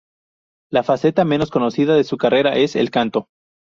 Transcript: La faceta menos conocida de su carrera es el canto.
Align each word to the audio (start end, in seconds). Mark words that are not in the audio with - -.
La 0.71 0.81
faceta 0.81 1.25
menos 1.25 1.51
conocida 1.51 1.93
de 1.95 2.03
su 2.03 2.17
carrera 2.17 2.55
es 2.55 2.75
el 2.75 2.89
canto. 2.89 3.27